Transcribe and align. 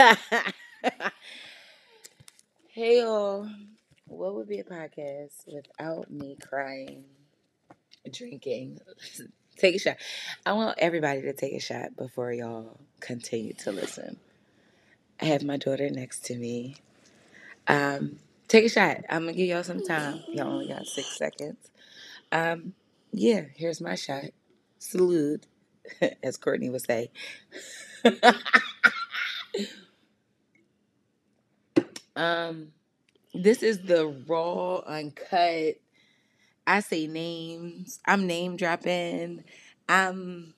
hey 2.68 3.00
y'all. 3.00 3.46
What 4.06 4.34
would 4.34 4.48
be 4.48 4.60
a 4.60 4.64
podcast 4.64 5.46
without 5.46 6.10
me 6.10 6.38
crying, 6.40 7.04
drinking? 8.10 8.80
take 9.58 9.74
a 9.74 9.78
shot. 9.78 9.96
I 10.46 10.54
want 10.54 10.78
everybody 10.78 11.20
to 11.22 11.34
take 11.34 11.52
a 11.52 11.60
shot 11.60 11.96
before 11.96 12.32
y'all 12.32 12.80
continue 13.00 13.52
to 13.54 13.72
listen. 13.72 14.18
I 15.20 15.26
have 15.26 15.44
my 15.44 15.58
daughter 15.58 15.90
next 15.90 16.24
to 16.26 16.36
me. 16.36 16.76
Um, 17.68 18.20
take 18.48 18.64
a 18.64 18.70
shot. 18.70 19.02
I'm 19.10 19.26
gonna 19.26 19.34
give 19.34 19.48
y'all 19.48 19.64
some 19.64 19.84
time. 19.84 20.22
Y'all 20.28 20.48
only 20.48 20.68
got 20.68 20.86
six 20.86 21.18
seconds. 21.18 21.58
Um, 22.32 22.72
yeah, 23.12 23.42
here's 23.54 23.82
my 23.82 23.96
shot. 23.96 24.24
Salute, 24.78 25.46
as 26.22 26.38
Courtney 26.38 26.70
would 26.70 26.82
say. 26.82 27.10
Um, 32.16 32.72
this 33.34 33.62
is 33.62 33.80
the 33.82 34.06
raw, 34.26 34.78
uncut. 34.86 35.76
I 36.66 36.80
say 36.80 37.06
names. 37.06 38.00
I'm 38.06 38.26
name 38.26 38.56
dropping. 38.56 39.44
I'm 39.88 40.54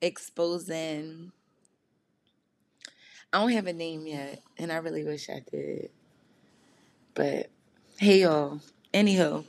exposing. 0.00 1.32
I 3.32 3.40
don't 3.40 3.52
have 3.52 3.66
a 3.66 3.72
name 3.72 4.06
yet, 4.06 4.42
and 4.56 4.72
I 4.72 4.76
really 4.76 5.04
wish 5.04 5.28
I 5.28 5.42
did. 5.50 5.90
But 7.14 7.50
hey, 7.98 8.22
y'all. 8.22 8.60
Anyhow, 8.94 9.44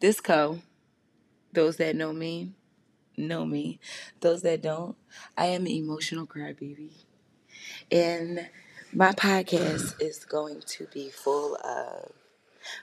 this 0.00 0.20
co, 0.20 0.60
those 1.52 1.76
that 1.78 1.96
know 1.96 2.12
me, 2.12 2.52
know 3.16 3.44
me. 3.44 3.80
Those 4.20 4.42
that 4.42 4.62
don't, 4.62 4.96
I 5.36 5.46
am 5.46 5.62
an 5.62 5.72
emotional 5.72 6.26
crybaby. 6.26 6.90
And 7.90 8.48
my 8.96 9.12
podcast 9.12 10.00
is 10.00 10.24
going 10.24 10.62
to 10.66 10.86
be 10.86 11.10
full 11.10 11.54
of 11.56 12.12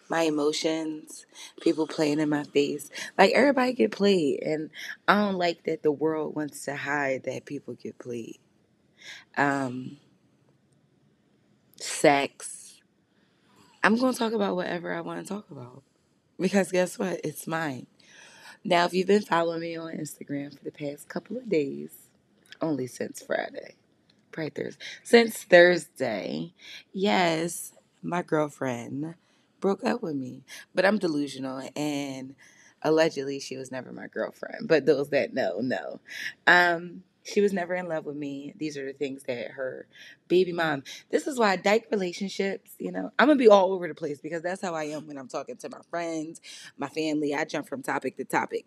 my 0.07 0.21
emotions, 0.21 1.25
people 1.59 1.87
playing 1.87 2.19
in 2.19 2.29
my 2.29 2.43
face. 2.43 2.91
Like 3.17 3.31
everybody 3.33 3.73
get 3.73 3.91
played, 3.91 4.43
and 4.43 4.69
I 5.07 5.15
don't 5.15 5.39
like 5.39 5.63
that 5.63 5.81
the 5.81 5.91
world 5.91 6.35
wants 6.35 6.65
to 6.65 6.75
hide 6.75 7.23
that 7.23 7.45
people 7.45 7.73
get 7.73 7.97
played. 7.97 8.37
Um, 9.35 9.97
sex. 11.77 12.79
I'm 13.83 13.97
gonna 13.97 14.13
talk 14.13 14.33
about 14.33 14.55
whatever 14.55 14.93
I 14.93 15.01
want 15.01 15.25
to 15.25 15.27
talk 15.27 15.49
about 15.49 15.81
because 16.39 16.71
guess 16.71 16.99
what? 16.99 17.21
It's 17.23 17.47
mine. 17.47 17.87
Now, 18.63 18.85
if 18.85 18.93
you've 18.93 19.07
been 19.07 19.23
following 19.23 19.61
me 19.61 19.75
on 19.77 19.91
Instagram 19.93 20.55
for 20.55 20.63
the 20.63 20.71
past 20.71 21.09
couple 21.09 21.37
of 21.37 21.49
days, 21.49 21.89
only 22.61 22.85
since 22.85 23.23
Friday, 23.23 23.77
Thursday, 24.33 24.83
since 25.03 25.43
Thursday, 25.43 26.53
yes, 26.91 27.73
my 28.01 28.21
girlfriend 28.21 29.15
broke 29.59 29.83
up 29.83 30.01
with 30.01 30.15
me. 30.15 30.43
But 30.75 30.85
I'm 30.85 30.97
delusional 30.97 31.69
and 31.75 32.35
allegedly 32.81 33.39
she 33.39 33.57
was 33.57 33.71
never 33.71 33.91
my 33.91 34.07
girlfriend. 34.07 34.67
But 34.67 34.85
those 34.85 35.09
that 35.09 35.33
know, 35.33 35.59
know. 35.61 35.99
Um, 36.47 37.03
she 37.23 37.39
was 37.39 37.53
never 37.53 37.73
in 37.73 37.87
love 37.87 38.05
with 38.05 38.17
me. 38.17 38.53
These 38.57 38.77
are 38.77 38.85
the 38.85 38.93
things 38.93 39.23
that 39.23 39.51
her 39.51 39.87
baby 40.27 40.51
mom. 40.51 40.83
This 41.09 41.25
is 41.25 41.39
why 41.39 41.55
dyke 41.55 41.87
relationships, 41.89 42.71
you 42.79 42.91
know, 42.91 43.11
I'm 43.17 43.27
gonna 43.27 43.37
be 43.37 43.47
all 43.47 43.71
over 43.71 43.87
the 43.87 43.95
place 43.95 44.19
because 44.19 44.41
that's 44.41 44.61
how 44.61 44.75
I 44.75 44.85
am 44.85 45.07
when 45.07 45.17
I'm 45.17 45.29
talking 45.29 45.55
to 45.57 45.69
my 45.69 45.79
friends, 45.89 46.41
my 46.77 46.89
family. 46.89 47.33
I 47.33 47.45
jump 47.45 47.67
from 47.69 47.81
topic 47.81 48.17
to 48.17 48.25
topic. 48.25 48.65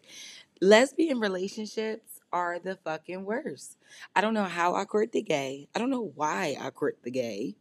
Lesbian 0.63 1.21
relationships 1.21 2.16
are 2.37 2.59
the 2.59 2.77
fucking 2.77 3.25
worst. 3.25 3.79
I 4.15 4.21
don't 4.21 4.35
know 4.35 4.45
how 4.45 4.75
I 4.75 4.85
court 4.85 5.13
the 5.13 5.23
gay. 5.23 5.69
I 5.75 5.79
don't 5.79 5.89
know 5.89 6.13
why 6.15 6.55
I 6.61 6.69
court 6.69 6.99
the 7.03 7.11
gay. 7.11 7.57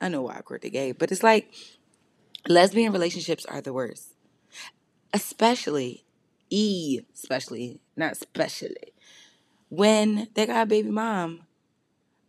I 0.00 0.08
know 0.08 0.22
why 0.22 0.38
I 0.38 0.40
court 0.40 0.62
the 0.62 0.70
gay, 0.70 0.92
but 0.92 1.12
it's 1.12 1.22
like 1.22 1.52
lesbian 2.48 2.94
relationships 2.94 3.44
are 3.44 3.60
the 3.60 3.74
worst. 3.74 4.14
Especially, 5.12 6.04
e, 6.48 7.00
especially, 7.14 7.78
not 7.94 8.12
especially, 8.12 8.94
when 9.68 10.28
they 10.32 10.46
got 10.46 10.62
a 10.62 10.66
baby 10.66 10.90
mom 10.90 11.42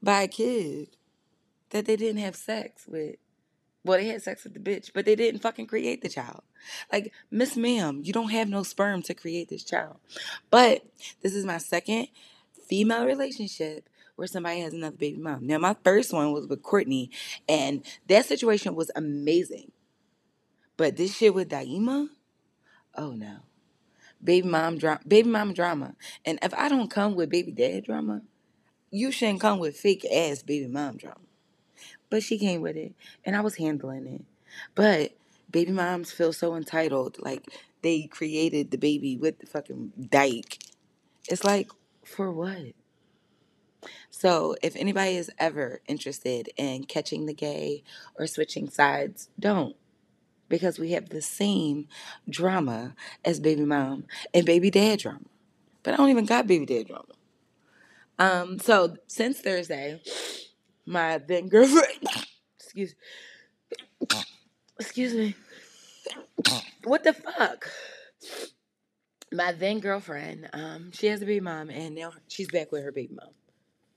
by 0.04 0.24
a 0.24 0.28
kid 0.28 0.90
that 1.70 1.86
they 1.86 1.96
didn't 1.96 2.22
have 2.22 2.36
sex 2.36 2.84
with. 2.86 3.16
Well, 3.84 3.98
they 3.98 4.08
had 4.08 4.22
sex 4.22 4.44
with 4.44 4.54
the 4.54 4.60
bitch, 4.60 4.92
but 4.94 5.06
they 5.06 5.16
didn't 5.16 5.42
fucking 5.42 5.68
create 5.68 6.02
the 6.02 6.10
child. 6.10 6.44
Like, 6.92 7.14
Miss 7.32 7.58
Ma'am, 7.58 8.02
you 8.04 8.14
don't 8.14 8.30
have 8.32 8.48
no 8.48 8.64
sperm 8.64 9.02
to 9.04 9.14
create 9.14 9.50
this 9.50 9.64
child. 9.64 9.98
But 10.52 10.84
this 11.22 11.34
is 11.34 11.46
my 11.46 11.58
second 11.58 12.10
female 12.68 13.06
relationship 13.06 13.90
where 14.16 14.28
somebody 14.28 14.60
has 14.60 14.74
another 14.74 14.98
baby 14.98 15.18
mom. 15.18 15.48
Now, 15.48 15.58
my 15.58 15.76
first 15.84 16.14
one 16.14 16.32
was 16.32 16.48
with 16.48 16.62
Courtney, 16.62 17.10
and 17.50 17.84
that 18.08 18.26
situation 18.26 18.76
was 18.76 18.92
amazing. 18.96 19.72
But 20.78 20.98
this 20.98 21.16
shit 21.18 21.34
with 21.34 21.50
Daima, 21.50 22.10
oh 22.96 23.12
no. 23.12 23.38
Baby 24.24 24.48
mom 24.48 24.78
drama, 24.78 25.02
baby 25.08 25.30
mom 25.30 25.54
drama. 25.54 25.96
And 26.26 26.38
if 26.44 26.54
I 26.54 26.70
don't 26.70 26.92
come 26.92 27.16
with 27.16 27.32
baby 27.32 27.52
dad 27.52 27.86
drama, 27.86 28.22
you 28.92 29.12
shouldn't 29.12 29.42
come 29.42 29.60
with 29.60 29.78
fake 29.78 30.06
ass 30.06 30.44
baby 30.44 30.68
mom 30.68 30.98
drama. 30.98 31.22
But 32.12 32.22
she 32.22 32.38
came 32.38 32.62
with 32.62 32.78
it, 32.78 32.94
and 33.26 33.36
I 33.36 33.42
was 33.42 33.56
handling 33.56 34.06
it. 34.06 34.22
But 34.76 35.14
baby 35.50 35.72
moms 35.72 36.12
feel 36.12 36.34
so 36.34 36.56
entitled, 36.56 37.18
like 37.20 37.50
they 37.82 38.04
created 38.04 38.70
the 38.70 38.78
baby 38.78 39.18
with 39.18 39.40
the 39.40 39.48
fucking 39.48 39.94
dyke. 40.12 40.60
It's 41.28 41.44
like, 41.44 41.72
for 42.06 42.32
what? 42.32 42.74
So, 44.12 44.56
if 44.62 44.76
anybody 44.76 45.16
is 45.16 45.32
ever 45.40 45.82
interested 45.88 46.50
in 46.56 46.84
catching 46.84 47.26
the 47.26 47.34
gay 47.34 47.84
or 48.16 48.28
switching 48.28 48.70
sides, 48.70 49.30
don't 49.40 49.76
because 50.52 50.78
we 50.78 50.92
have 50.92 51.10
the 51.10 51.22
same 51.22 51.88
drama 52.30 52.94
as 53.26 53.40
baby 53.40 53.64
mom 53.64 54.06
and 54.34 54.46
baby 54.46 54.70
dad 54.70 55.00
drama. 55.00 55.22
But 55.82 55.94
I 55.94 55.98
don't 55.98 56.10
even 56.10 56.26
got 56.26 56.46
baby 56.46 56.66
dad 56.66 56.88
drama. 56.88 57.06
Um, 58.20 58.60
so 58.60 58.98
since 59.08 59.40
Thursday, 59.40 60.02
my 60.92 61.18
then 61.18 61.48
girlfriend, 61.48 62.04
excuse, 62.60 62.94
excuse 64.80 65.14
me, 65.14 65.36
what 66.84 67.04
the 67.04 67.14
fuck? 67.14 67.70
My 69.32 69.54
then 69.54 69.80
girlfriend, 69.80 70.50
um, 70.52 70.92
she 70.92 71.08
has 71.08 71.22
a 71.22 71.26
baby 71.26 71.40
mom, 71.40 71.70
and 71.70 71.96
now 71.96 72.12
she's 72.28 72.50
back 72.50 72.72
with 72.72 72.84
her 72.84 72.92
baby 72.92 73.14
mom. 73.16 73.30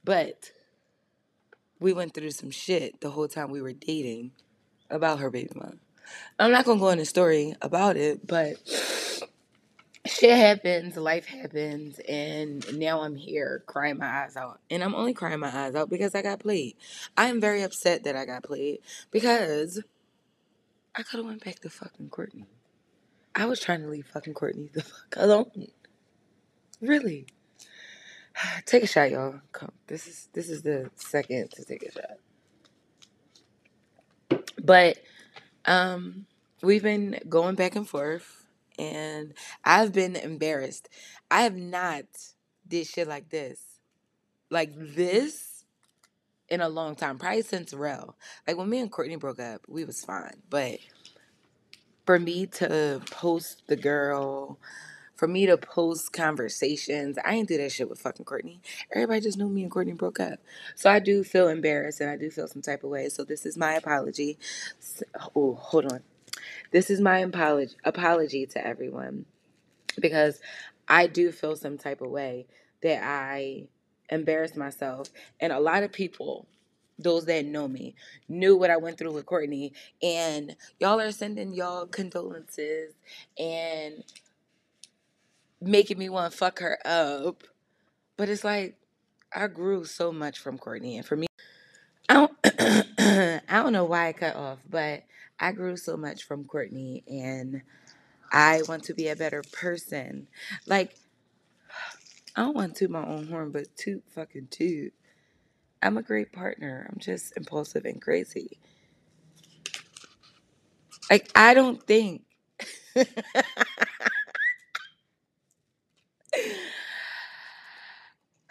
But 0.05 0.53
we 1.81 1.93
went 1.93 2.15
through 2.15 2.31
some 2.31 2.53
shit 2.53 3.00
the 3.00 3.11
whole 3.11 3.26
time 3.26 3.50
we 3.50 3.61
were 3.61 3.72
dating 3.72 4.31
about 4.88 5.19
her 5.19 5.31
baby 5.31 5.50
mom. 5.56 5.81
I'm 6.38 6.53
not 6.53 6.65
gonna 6.65 6.78
go 6.78 6.91
into 6.91 7.05
story 7.05 7.55
about 7.61 7.97
it, 7.97 8.25
but 8.25 8.56
shit 10.07 10.37
happens, 10.37 10.97
life 10.97 11.27
happens, 11.27 11.99
and 12.01 12.79
now 12.79 13.03
I'm 13.03 13.17
here 13.17 13.63
crying 13.67 13.99
my 13.99 14.07
eyes 14.25 14.37
out. 14.37 14.61
And 14.71 14.83
I'm 14.83 14.95
only 14.95 15.15
crying 15.15 15.41
my 15.41 15.55
eyes 15.55 15.75
out 15.75 15.91
because 15.91 16.15
I 16.15 16.23
got 16.23 16.41
played. 16.41 16.77
I 17.17 17.27
am 17.27 17.41
very 17.41 17.63
upset 17.63 18.05
that 18.05 18.17
I 18.17 18.25
got 18.27 18.45
played 18.45 18.81
because 19.11 19.83
I 20.95 21.03
could 21.03 21.19
have 21.19 21.27
went 21.27 21.45
back 21.45 21.61
to 21.61 21.71
fucking 21.71 22.11
Courtney. 22.11 22.47
I 23.35 23.47
was 23.47 23.61
trying 23.61 23.83
to 23.83 23.89
leave 23.89 24.07
fucking 24.07 24.35
Courtney 24.35 24.71
the 24.73 24.83
fuck 24.83 25.15
alone. 25.17 25.69
Really. 26.81 27.27
Take 28.67 28.85
a 28.85 28.87
shot, 28.87 29.11
y'all. 29.11 29.41
Come. 29.53 29.73
This 29.87 30.07
is 30.07 30.29
this 30.33 30.49
is 30.49 30.63
the 30.63 30.91
second 30.97 31.51
to 31.53 31.65
take 31.65 31.83
a 31.83 31.93
shot. 31.93 32.19
But 34.63 34.99
um, 35.67 36.27
we've 36.63 36.83
been 36.83 37.21
going 37.29 37.55
back 37.55 37.77
and 37.77 37.89
forth, 37.89 38.44
and 38.79 39.35
I've 39.65 39.93
been 39.93 40.17
embarrassed. 40.17 40.89
I 41.31 41.43
have 41.43 41.57
not 41.57 42.05
did 42.67 42.87
shit 42.87 43.09
like 43.09 43.31
this, 43.31 43.61
like 44.51 44.73
mm-hmm. 44.73 44.95
this, 44.95 45.65
in 46.49 46.61
a 46.61 46.69
long 46.69 46.95
time. 46.95 47.19
Probably 47.19 47.43
since 47.43 47.73
Rel. 47.73 48.17
Like 48.47 48.56
when 48.56 48.69
me 48.69 48.81
and 48.81 48.91
Courtney 48.91 49.17
broke 49.17 49.41
up, 49.41 49.62
we 49.69 49.85
was 49.85 50.05
fine, 50.05 50.43
but 50.50 50.79
for 52.05 52.19
me 52.19 52.47
to 52.47 53.00
post 53.11 53.62
the 53.67 53.76
girl 53.76 54.59
for 55.15 55.29
me 55.29 55.47
to 55.47 55.56
post 55.56 56.12
conversations. 56.12 57.19
I 57.25 57.35
ain't 57.35 57.49
do 57.49 57.56
that 57.59 57.73
shit 57.73 57.88
with 57.88 58.00
fucking 58.00 58.25
Courtney. 58.25 58.61
Everybody 58.93 59.21
just 59.21 59.38
knew 59.38 59.49
me 59.49 59.62
and 59.62 59.71
Courtney 59.71 59.93
broke 59.93 60.21
up. 60.21 60.41
So 60.75 60.91
I 60.91 60.99
do 60.99 61.25
feel 61.25 61.49
embarrassed 61.49 62.00
and 62.00 62.11
I 62.11 62.17
do 62.17 62.31
feel 62.31 62.49
some 62.49 62.62
type 62.62 62.85
of 62.85 62.91
way. 62.91 63.09
So 63.09 63.25
this 63.25 63.47
is 63.47 63.56
my 63.56 63.75
apology. 63.75 64.38
Oh, 65.35 65.55
hold 65.55 65.93
on. 65.93 66.00
This 66.75 66.91
is 66.91 67.00
my 67.00 67.21
apology 67.21 67.76
apology 67.85 68.47
to 68.47 68.67
everyone 68.67 69.26
because 70.00 70.41
I 70.88 71.06
do 71.06 71.32
feel 71.32 71.55
some 71.55 71.79
type 71.79 72.00
of 72.00 72.11
way 72.11 72.47
that 72.82 73.00
I 73.05 73.69
embarrassed 74.11 74.56
myself 74.56 75.09
and 75.41 75.53
a 75.53 75.61
lot 75.61 75.85
of 75.85 75.93
people 75.93 76.49
those 76.99 77.26
that 77.26 77.47
know 77.47 77.69
me 77.69 77.94
knew 78.29 78.56
what 78.56 78.71
I 78.71 78.76
went 78.76 78.99
through 78.99 79.12
with 79.12 79.25
Courtney 79.25 79.73
and 80.03 80.56
y'all 80.81 81.00
are 81.00 81.12
sending 81.12 81.55
y'all 81.55 81.87
condolences 81.87 82.94
and 83.38 84.03
making 85.61 85.99
me 85.99 86.09
want 86.09 86.32
to 86.32 86.37
fuck 86.37 86.59
her 86.59 86.79
up. 86.85 87.44
But 88.17 88.29
it's 88.29 88.44
like 88.44 88.76
I 89.32 89.47
grew 89.49 89.85
so 89.85 90.12
much 90.12 90.41
from 90.41 90.59
Courtney, 90.59 90.97
and 90.97 91.06
for 91.06 91.17
me, 91.17 91.29
I 92.09 92.15
don't. 92.15 92.34
I 92.99 93.40
don't 93.49 93.72
know 93.72 93.84
why 93.84 94.08
I 94.08 94.12
cut 94.14 94.37
off, 94.37 94.58
but 94.70 95.05
I 95.40 95.52
grew 95.52 95.76
so 95.76 95.96
much 95.96 96.25
from 96.25 96.44
Courtney 96.44 97.05
and 97.08 97.62
I 98.32 98.62
want 98.69 98.84
to 98.84 98.94
be 98.94 99.08
a 99.08 99.16
better 99.16 99.43
person. 99.52 100.28
Like, 100.66 100.96
I 102.37 102.43
don't 102.43 102.56
want 102.56 102.76
to 102.76 102.88
my 102.88 103.05
own 103.06 103.28
horn, 103.28 103.50
but 103.50 103.76
toot 103.76 104.05
fucking 104.11 104.49
toot. 104.50 104.93
I'm 105.82 105.99
a 105.99 106.02
great 106.02 106.32
partner. 106.32 106.88
I'm 106.90 106.99
just 107.00 107.37
impulsive 107.37 107.84
and 107.84 108.00
crazy. 108.02 108.58
Like, 111.11 111.31
I 111.34 111.55
don't 111.55 111.82
think. 111.82 112.22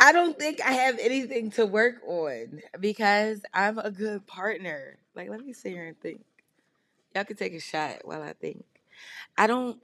I 0.04 0.12
don't 0.12 0.38
think 0.38 0.60
I 0.62 0.74
have 0.74 1.00
anything 1.00 1.52
to 1.52 1.66
work 1.66 1.96
on 2.06 2.62
because 2.78 3.42
I'm 3.54 3.80
a 3.80 3.90
good 3.90 4.28
partner. 4.28 5.00
Like, 5.16 5.30
let 5.30 5.40
me 5.40 5.54
sit 5.54 5.72
here 5.72 5.86
and 5.86 5.98
think. 6.02 6.26
Y'all 7.16 7.24
can 7.24 7.38
take 7.38 7.54
a 7.54 7.62
shot 7.62 8.00
while 8.04 8.22
I 8.22 8.34
think. 8.34 8.66
I 9.38 9.48
don't. 9.48 9.80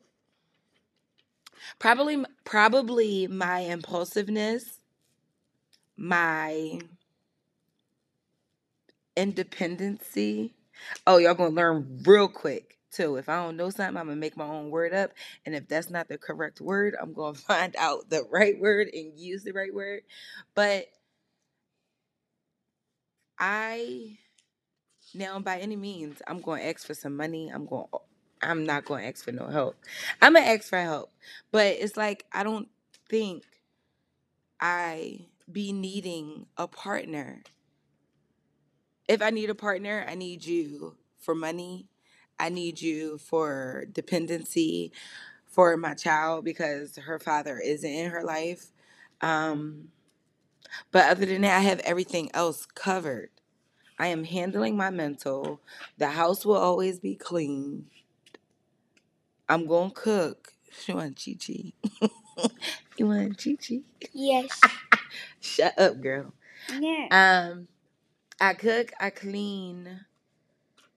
Probably, 1.80 2.25
probably 2.44 3.27
my 3.27 3.60
impulsiveness, 3.60 4.80
my 5.95 6.81
independency. 9.15 10.54
Oh, 11.07 11.18
y'all 11.18 11.33
gonna 11.36 11.56
learn 11.56 12.01
real 12.06 12.27
quick 12.27 12.78
too. 12.91 13.18
If 13.18 13.30
I 13.30 13.38
don't 13.38 13.57
know 13.57 13.69
something, 13.69 13.97
I'm 13.97 14.07
gonna 14.07 14.15
make 14.15 14.38
my 14.38 14.45
own 14.45 14.69
word 14.71 14.94
up. 14.94 15.12
And 15.45 15.56
if 15.56 15.68
that's 15.68 15.89
not 15.89 16.07
the 16.09 16.18
correct 16.18 16.62
word, 16.62 16.95
I'm 17.01 17.13
gonna 17.13 17.33
find 17.36 17.75
out 17.77 18.09
the 18.09 18.24
right 18.31 18.59
word 18.59 18.89
and 18.94 19.18
use 19.19 19.44
the 19.44 19.51
right 19.53 19.74
word. 19.74 20.01
But 20.56 20.88
I 23.39 24.18
now 25.13 25.39
by 25.39 25.59
any 25.59 25.75
means, 25.75 26.21
I'm 26.27 26.41
gonna 26.41 26.63
ask 26.63 26.86
for 26.86 26.94
some 26.94 27.15
money. 27.18 27.51
I'm 27.53 27.65
going 27.65 27.88
I'm 28.41 28.65
not 28.65 28.86
gonna 28.86 29.03
ask 29.06 29.24
for 29.25 29.31
no 29.31 29.47
help. 29.47 29.75
I'm 30.21 30.33
gonna 30.33 30.45
ask 30.45 30.69
for 30.69 30.80
help. 30.80 31.12
But 31.51 31.68
it's 31.80 31.97
like 31.97 32.25
I 32.33 32.44
don't 32.44 32.69
think 33.09 33.44
I 34.62 35.27
be 35.51 35.74
needing 35.74 36.47
a 36.57 36.68
partner. 36.68 37.44
If 39.07 39.21
I 39.21 39.31
need 39.31 39.50
a 39.50 39.56
partner, 39.56 40.06
I 40.07 40.15
need 40.15 40.45
you 40.45 40.95
for 41.19 41.36
money. 41.36 41.88
I 42.39 42.50
need 42.50 42.81
you 42.81 43.18
for 43.18 43.86
dependency 43.91 44.91
for 45.45 45.75
my 45.77 45.94
child 45.94 46.45
because 46.45 46.95
her 46.97 47.19
father 47.19 47.59
isn't 47.59 47.89
in 47.89 48.12
her 48.12 48.24
life. 48.24 48.68
Um, 49.21 49.89
but 50.91 51.09
other 51.09 51.25
than 51.25 51.41
that, 51.41 51.57
I 51.57 51.62
have 51.62 51.80
everything 51.80 52.30
else 52.33 52.65
covered. 52.65 53.30
I 54.00 54.07
am 54.07 54.24
handling 54.24 54.77
my 54.77 54.89
mental. 54.89 55.62
The 55.97 56.07
house 56.09 56.45
will 56.45 56.56
always 56.56 57.00
be 57.00 57.15
clean. 57.15 57.88
I'm 59.50 59.68
gonna 59.68 59.91
cook. 59.91 60.53
You 60.88 60.95
want 60.95 61.21
Chi 61.24 61.36
Chi? 61.45 61.74
you 62.97 63.07
want 63.07 63.44
Chi 63.44 63.56
Chi? 63.56 63.80
Yes. 64.13 64.62
Shut 65.41 65.77
up, 65.80 66.00
girl. 66.00 66.33
Yeah. 66.80 67.07
Um, 67.12 67.68
I 68.39 68.53
cook. 68.53 68.91
I 69.00 69.09
clean. 69.09 70.01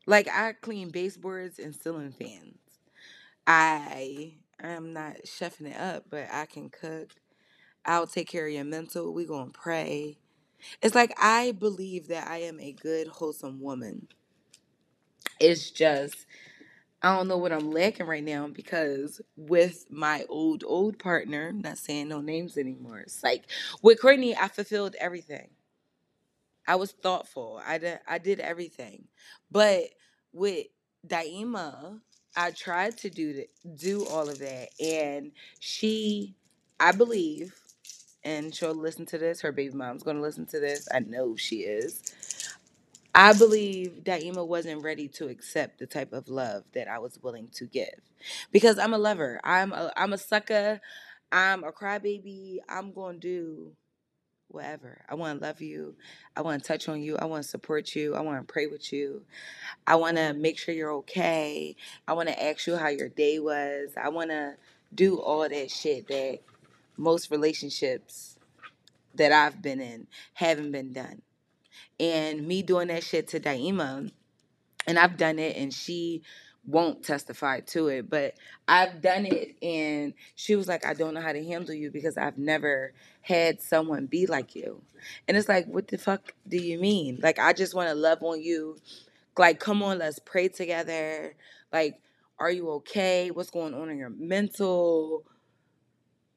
Like 0.07 0.29
I 0.29 0.55
clean 0.55 0.91
baseboards 0.91 1.59
and 1.59 1.75
ceiling 1.75 2.13
fans. 2.13 2.59
I 3.47 4.35
I'm 4.63 4.93
not 4.93 5.17
chefing 5.27 5.69
it 5.69 5.79
up, 5.81 6.07
but 6.11 6.29
I 6.33 6.47
can 6.47 6.71
cook. 6.71 7.11
I'll 7.87 8.07
take 8.07 8.29
care 8.29 8.47
of 8.47 8.53
your 8.53 8.65
mental. 8.65 9.15
We 9.15 9.27
gonna 9.27 9.51
pray. 9.53 10.19
It's 10.83 10.95
like 10.95 11.15
I 11.21 11.53
believe 11.53 12.09
that 12.09 12.29
I 12.29 12.39
am 12.43 12.61
a 12.61 12.73
good, 12.73 13.09
wholesome 13.09 13.61
woman. 13.61 14.09
It's 15.41 15.71
just 15.71 16.27
I 17.03 17.17
don't 17.17 17.29
know 17.29 17.39
what 17.39 17.53
I'm 17.53 17.71
lacking 17.73 18.07
right 18.07 18.25
now 18.25 18.49
because 18.49 19.21
with 19.37 19.87
my 19.91 20.27
old 20.29 20.65
old 20.67 20.99
partner, 20.99 21.53
not 21.53 21.79
saying 21.79 22.09
no 22.09 22.21
names 22.21 22.59
anymore. 22.59 23.01
It's 23.01 23.25
like 23.25 23.45
with 23.83 24.01
Courtney, 24.03 24.37
I 24.37 24.49
fulfilled 24.49 24.97
everything. 25.01 25.51
I 26.73 26.77
was 26.77 26.93
thoughtful. 26.93 27.61
I 27.67 27.79
did 27.79 28.01
I 28.09 28.19
did 28.19 28.41
everything. 28.41 29.05
But 29.51 29.85
with 30.33 30.69
Daima, 31.07 32.01
I 32.35 32.53
tried 32.53 32.97
to 33.01 33.11
do 33.11 33.45
do 33.77 34.07
all 34.07 34.31
of 34.31 34.39
that 34.39 34.71
and 34.81 35.33
she 35.61 36.35
I 36.81 36.93
believe 36.93 37.55
and 38.25 38.55
she'll 38.55 38.75
listen 38.75 39.05
to 39.07 39.19
this. 39.19 39.43
Her 39.43 39.53
baby 39.53 39.75
mom's 39.75 40.03
to 40.17 40.23
listen 40.23 40.47
to 40.47 40.61
this. 40.61 40.89
I 40.95 41.01
know 41.01 41.37
she 41.37 41.57
is. 41.59 42.15
I 43.15 43.35
believe 43.35 44.01
Daima 44.05 44.47
wasn't 44.49 44.83
ready 44.83 45.09
to 45.09 45.29
accept 45.29 45.79
the 45.79 45.87
type 45.87 46.15
of 46.15 46.31
love 46.31 46.65
that 46.73 46.89
I 46.89 47.01
was 47.01 47.19
willing 47.23 47.49
to 47.57 47.67
give. 47.67 48.01
Because 48.51 48.79
I'm 48.79 48.95
a 48.95 48.99
lover. 48.99 49.43
I'm 49.45 49.75
a 49.75 49.93
I'm 49.99 50.15
a 50.15 50.19
sucker. 50.19 50.81
I'm 51.31 51.65
a 51.65 51.73
crybaby. 51.73 52.61
I'm 52.71 52.95
to 52.95 53.19
do 53.21 53.73
whatever. 54.53 55.01
I 55.09 55.15
want 55.15 55.41
to 55.41 55.47
love 55.47 55.61
you. 55.61 55.95
I 56.37 56.43
want 56.43 56.63
to 56.63 56.69
touch 56.69 56.89
on 56.89 57.03
you. 57.03 57.17
I 57.19 57.25
want 57.25 57.43
to 57.43 57.49
support 57.49 57.95
you. 57.95 58.15
I 58.15 58.21
want 58.21 58.47
to 58.47 58.53
pray 58.53 58.67
with 58.67 58.93
you. 58.93 59.23
I 59.87 59.97
want 59.97 60.17
to 60.17 60.33
make 60.33 60.59
sure 60.59 60.75
you're 60.75 60.93
okay. 60.95 61.77
I 62.07 62.13
want 62.13 62.29
to 62.29 62.43
ask 62.43 62.67
you 62.67 62.77
how 62.77 62.89
your 62.89 63.09
day 63.09 63.39
was. 63.39 63.91
I 64.03 64.09
want 64.11 64.31
to 64.31 64.55
do 64.95 65.19
all 65.19 65.49
that 65.49 65.71
shit 65.71 66.09
that 66.09 66.41
most 66.97 67.31
relationships 67.31 68.37
that 69.15 69.33
I've 69.33 69.61
been 69.61 69.81
in 69.81 70.07
haven't 70.35 70.73
been 70.73 70.93
done. 70.93 71.23
And 72.01 72.47
me 72.47 72.63
doing 72.63 72.89
that 72.89 73.05
shit 73.05 73.29
to 73.29 73.41
Daima, 73.41 74.11
and 74.87 74.99
I've 74.99 75.17
done 75.17 75.39
it, 75.39 75.57
and 75.57 75.73
she 75.73 76.23
won't 76.67 77.03
testify 77.03 77.61
to 77.61 77.88
it, 77.88 78.09
but 78.09 78.35
I've 78.69 79.00
done 79.00 79.26
it, 79.26 79.56
and 79.62 80.14
she 80.35 80.56
was 80.56 80.69
like, 80.69 80.87
I 80.87 80.94
don't 80.94 81.14
know 81.14 81.20
how 81.20 81.32
to 81.32 81.44
handle 81.44 81.75
you 81.75 81.91
because 81.91 82.17
I've 82.17 82.38
never 82.38 82.93
had 83.20 83.61
someone 83.61 84.06
be 84.06 84.26
like 84.26 84.55
you. 84.55 84.82
And 85.26 85.37
it's 85.37 85.49
like, 85.49 85.67
what 85.67 85.88
the 85.88 85.99
fuck 85.99 86.35
do 86.49 86.56
you 86.56 86.79
mean? 86.79 87.19
Like, 87.23 87.38
I 87.38 87.53
just 87.53 87.75
want 87.75 87.88
to 87.88 87.94
love 87.94 88.23
on 88.23 88.41
you. 88.41 88.76
Like, 89.37 89.61
come 89.61 89.82
on, 89.82 89.99
let's 89.99 90.19
pray 90.19 90.49
together. 90.49 91.35
Like, 91.73 92.00
are 92.38 92.50
you 92.50 92.70
okay? 92.70 93.31
What's 93.31 93.50
going 93.50 93.75
on 93.75 93.91
in 93.91 93.99
your 93.99 94.11
mental? 94.11 95.25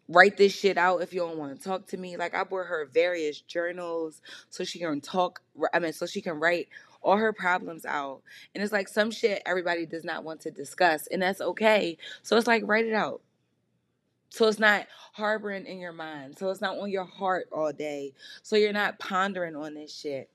write 0.07 0.37
this 0.37 0.53
shit 0.53 0.77
out 0.77 1.01
if 1.01 1.13
you 1.13 1.19
don't 1.21 1.37
want 1.37 1.57
to 1.57 1.63
talk 1.63 1.87
to 1.87 1.97
me. 1.97 2.17
Like 2.17 2.35
I 2.35 2.43
bought 2.43 2.67
her 2.67 2.87
various 2.91 3.41
journals 3.41 4.21
so 4.49 4.63
she 4.63 4.79
can 4.79 5.01
talk. 5.01 5.41
I 5.73 5.79
mean, 5.79 5.93
so 5.93 6.05
she 6.05 6.21
can 6.21 6.39
write 6.39 6.69
all 7.05 7.17
her 7.17 7.31
problems 7.31 7.85
out. 7.85 8.21
And 8.53 8.63
it's 8.63 8.73
like 8.73 8.87
some 8.87 9.11
shit 9.11 9.43
everybody 9.45 9.85
does 9.85 10.03
not 10.03 10.23
want 10.23 10.41
to 10.41 10.51
discuss, 10.51 11.07
and 11.07 11.21
that's 11.21 11.39
okay. 11.39 11.97
So 12.23 12.35
it's 12.35 12.47
like 12.47 12.63
write 12.65 12.85
it 12.85 12.93
out. 12.93 13.21
So 14.29 14.47
it's 14.47 14.59
not 14.59 14.87
harboring 15.13 15.65
in 15.65 15.79
your 15.79 15.93
mind. 15.93 16.37
So 16.37 16.49
it's 16.49 16.59
not 16.59 16.77
on 16.77 16.89
your 16.89 17.05
heart 17.05 17.47
all 17.53 17.71
day. 17.71 18.13
So 18.41 18.57
you're 18.57 18.73
not 18.73 18.99
pondering 18.99 19.55
on 19.55 19.75
this 19.75 19.95
shit. 19.95 20.29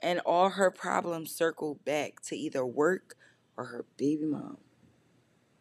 And 0.00 0.18
all 0.26 0.50
her 0.50 0.70
problems 0.70 1.34
circle 1.34 1.78
back 1.86 2.20
to 2.24 2.36
either 2.36 2.66
work 2.66 3.14
or 3.56 3.66
her 3.66 3.84
baby 3.96 4.26
mom. 4.26 4.58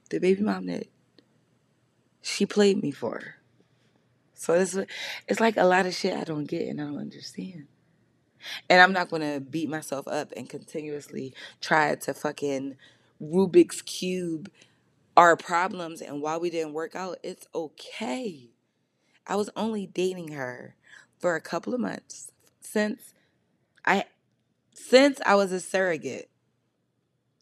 The 0.09 0.19
baby 0.19 0.41
mom 0.41 0.65
that 0.65 0.87
she 2.21 2.45
played 2.45 2.81
me 2.81 2.91
for. 2.91 3.35
So 4.33 4.55
it's 4.55 4.75
it's 5.27 5.39
like 5.39 5.55
a 5.55 5.63
lot 5.63 5.85
of 5.85 5.93
shit 5.93 6.17
I 6.17 6.23
don't 6.23 6.45
get 6.45 6.67
and 6.67 6.81
I 6.81 6.85
don't 6.85 6.97
understand. 6.97 7.67
And 8.69 8.81
I'm 8.81 8.93
not 8.93 9.09
gonna 9.09 9.39
beat 9.39 9.69
myself 9.69 10.07
up 10.07 10.33
and 10.35 10.49
continuously 10.49 11.33
try 11.61 11.95
to 11.95 12.13
fucking 12.13 12.77
Rubik's 13.21 13.81
cube 13.81 14.49
our 15.17 15.35
problems 15.35 16.01
and 16.01 16.21
why 16.21 16.37
we 16.37 16.49
didn't 16.49 16.73
work 16.73 16.95
out. 16.95 17.17
It's 17.23 17.47
okay. 17.53 18.49
I 19.27 19.35
was 19.35 19.49
only 19.55 19.85
dating 19.85 20.29
her 20.29 20.75
for 21.19 21.35
a 21.35 21.41
couple 21.41 21.73
of 21.73 21.79
months 21.79 22.31
since 22.61 23.13
I 23.85 24.05
since 24.73 25.19
I 25.25 25.35
was 25.35 25.51
a 25.51 25.59
surrogate. 25.59 26.29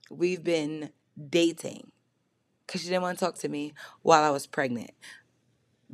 We've 0.09 0.43
been 0.43 0.89
dating 1.29 1.91
because 2.65 2.81
she 2.81 2.87
didn't 2.89 3.03
want 3.03 3.19
to 3.19 3.25
talk 3.25 3.35
to 3.39 3.49
me 3.49 3.73
while 4.01 4.23
I 4.23 4.29
was 4.31 4.47
pregnant. 4.47 4.91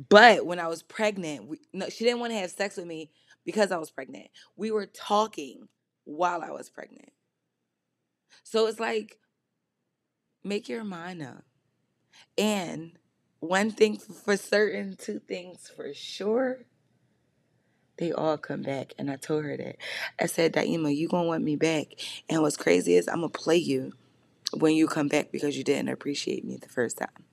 But 0.08 0.44
when 0.44 0.58
I 0.58 0.68
was 0.68 0.82
pregnant, 0.82 1.48
we, 1.48 1.58
no, 1.72 1.88
she 1.88 2.04
didn't 2.04 2.20
want 2.20 2.32
to 2.32 2.38
have 2.38 2.50
sex 2.50 2.76
with 2.76 2.86
me 2.86 3.10
because 3.46 3.72
I 3.72 3.78
was 3.78 3.90
pregnant. 3.90 4.26
We 4.56 4.70
were 4.70 4.86
talking 4.86 5.68
while 6.04 6.42
I 6.42 6.50
was 6.50 6.68
pregnant. 6.68 7.12
So 8.42 8.66
it's 8.66 8.80
like, 8.80 9.18
make 10.44 10.68
your 10.68 10.84
mind 10.84 11.22
up. 11.22 11.44
And 12.36 12.98
one 13.40 13.70
thing 13.70 13.96
for 13.98 14.36
certain, 14.36 14.96
two 14.96 15.20
things 15.20 15.70
for 15.74 15.94
sure, 15.94 16.66
they 17.98 18.12
all 18.12 18.36
come 18.36 18.62
back. 18.62 18.92
And 18.98 19.10
I 19.10 19.16
told 19.16 19.44
her 19.44 19.56
that. 19.56 19.76
I 20.20 20.26
said, 20.26 20.52
Daima, 20.52 20.94
you 20.94 21.08
gonna 21.08 21.28
want 21.28 21.44
me 21.44 21.56
back. 21.56 21.86
And 22.28 22.42
what's 22.42 22.56
crazy 22.56 22.94
is 22.94 23.08
I'm 23.08 23.16
gonna 23.16 23.28
play 23.30 23.56
you 23.56 23.92
when 24.52 24.74
you 24.74 24.86
come 24.86 25.08
back 25.08 25.32
because 25.32 25.56
you 25.56 25.64
didn't 25.64 25.88
appreciate 25.88 26.44
me 26.44 26.56
the 26.56 26.68
first 26.68 26.98
time. 26.98 27.24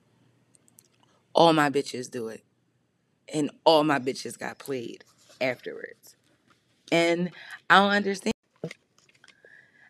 All 1.34 1.52
my 1.52 1.70
bitches 1.70 2.10
do 2.10 2.28
it 2.28 2.44
and 3.32 3.50
all 3.64 3.84
my 3.84 3.98
bitches 3.98 4.38
got 4.38 4.58
played 4.58 5.04
afterwards. 5.44 6.16
And 6.90 7.30
I 7.68 7.78
don't 7.80 7.90
understand. 7.90 8.32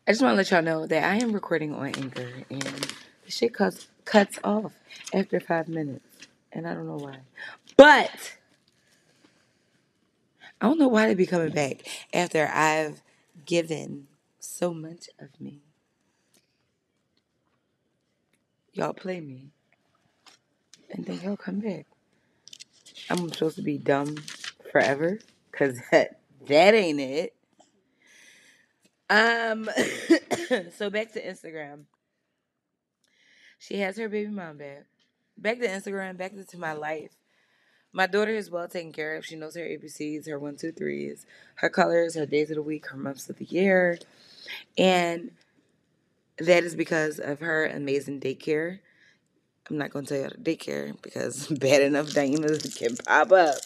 I 0.07 0.13
just 0.13 0.21
want 0.21 0.33
to 0.33 0.37
let 0.37 0.51
y'all 0.51 0.63
know 0.63 0.87
that 0.87 1.05
I 1.05 1.17
am 1.17 1.33
recording 1.33 1.75
on 1.75 1.87
Anchor 1.87 2.29
and 2.51 2.63
the 3.25 3.31
shit 3.31 3.55
cuts 3.55 3.89
cuts 4.05 4.39
off 4.45 4.73
after 5.13 5.41
five 5.41 5.69
minutes, 5.69 6.05
and 6.53 6.67
I 6.67 6.75
don't 6.75 6.87
know 6.87 6.99
why. 6.99 7.19
But 7.77 8.37
I 10.61 10.67
don't 10.69 10.79
know 10.79 10.89
why 10.89 11.07
they 11.07 11.15
be 11.15 11.27
coming 11.27 11.53
back 11.53 11.87
after 12.13 12.47
I've 12.47 13.03
given 13.47 14.09
so 14.39 14.75
much 14.75 15.09
of 15.19 15.29
me. 15.41 15.61
Y'all 18.73 18.93
play 18.93 19.21
me, 19.21 19.51
and 20.91 21.07
then 21.07 21.21
y'all 21.21 21.37
come 21.37 21.61
back. 21.61 21.87
I'm 23.09 23.31
supposed 23.33 23.57
to 23.57 23.63
be 23.63 23.79
dumb 23.79 24.17
forever, 24.71 25.19
cause 25.57 25.79
that 25.91 26.21
that 26.47 26.75
ain't 26.75 27.01
it. 27.01 27.35
Um, 29.11 29.69
so 30.77 30.91
back 30.91 31.13
to 31.13 31.25
Instagram. 31.25 31.85
She 33.59 33.79
has 33.79 33.97
her 33.97 34.09
baby 34.09 34.31
mom 34.31 34.59
back. 34.59 34.85
Back 35.37 35.59
to 35.61 35.69
Instagram, 35.69 36.17
back 36.17 36.33
to 36.35 36.59
my 36.59 36.73
life. 36.73 37.13
My 37.93 38.07
daughter 38.07 38.33
is 38.33 38.51
well 38.51 38.69
taken 38.69 38.93
care 38.93 39.15
of. 39.15 39.25
She 39.25 39.37
knows 39.37 39.55
her 39.55 39.63
ABCs, 39.63 40.29
her 40.29 40.39
one, 40.39 40.57
two, 40.57 40.73
threes, 40.73 41.27
her 41.57 41.69
colors, 41.69 42.17
her 42.17 42.27
days 42.27 42.51
of 42.51 42.57
the 42.57 42.63
week, 42.63 42.89
her 42.89 42.97
months 42.97 43.31
of 43.31 43.39
the 43.39 43.45
year. 43.45 43.99
And 44.77 45.31
that 46.39 46.65
is 46.65 46.75
because 46.75 47.21
of 47.21 47.41
her 47.41 47.67
amazing 47.67 48.21
daycare. 48.21 48.81
I'm 49.71 49.79
not 49.79 49.91
going 49.91 50.05
to 50.07 50.15
tell 50.15 50.31
you 50.31 50.57
daycare 50.57 51.01
because 51.03 51.47
bad 51.61 51.83
enough 51.83 52.09
Daimas 52.09 52.77
can 52.79 52.97
pop 52.97 53.33
up. 53.33 53.57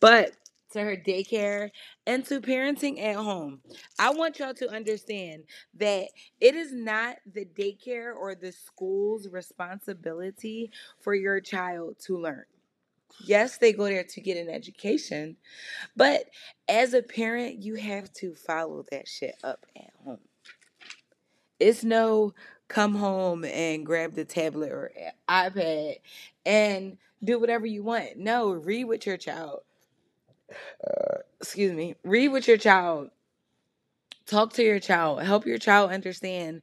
But 0.00 0.32
to 0.70 0.80
her 0.80 0.96
daycare 0.96 1.70
and 2.06 2.24
to 2.26 2.40
parenting 2.40 3.02
at 3.02 3.16
home. 3.16 3.60
I 3.98 4.10
want 4.10 4.38
y'all 4.38 4.54
to 4.54 4.70
understand 4.70 5.44
that 5.74 6.08
it 6.40 6.54
is 6.54 6.72
not 6.72 7.16
the 7.32 7.44
daycare 7.44 8.14
or 8.14 8.34
the 8.34 8.52
school's 8.52 9.28
responsibility 9.28 10.70
for 11.00 11.14
your 11.14 11.40
child 11.40 11.96
to 12.06 12.16
learn. 12.16 12.44
Yes, 13.24 13.58
they 13.58 13.72
go 13.72 13.84
there 13.84 14.04
to 14.04 14.20
get 14.20 14.36
an 14.36 14.48
education, 14.48 15.36
but 15.96 16.24
as 16.68 16.94
a 16.94 17.02
parent, 17.02 17.62
you 17.62 17.74
have 17.74 18.12
to 18.14 18.34
follow 18.34 18.84
that 18.90 19.08
shit 19.08 19.34
up 19.42 19.66
at 19.76 19.90
home. 20.04 20.18
It's 21.58 21.84
no 21.84 22.32
come 22.68 22.94
home 22.94 23.44
and 23.44 23.84
grab 23.84 24.14
the 24.14 24.24
tablet 24.24 24.70
or 24.70 24.92
iPad 25.28 25.96
and 26.46 26.96
do 27.22 27.38
whatever 27.38 27.66
you 27.66 27.82
want. 27.82 28.16
No, 28.16 28.52
read 28.52 28.84
with 28.84 29.06
your 29.06 29.16
child. 29.16 29.60
Excuse 31.40 31.72
me. 31.72 31.96
Read 32.04 32.28
with 32.28 32.48
your 32.48 32.56
child. 32.56 33.10
Talk 34.26 34.52
to 34.54 34.62
your 34.62 34.80
child. 34.80 35.22
Help 35.22 35.46
your 35.46 35.58
child 35.58 35.90
understand 35.90 36.62